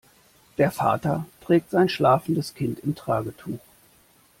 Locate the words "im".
2.79-2.95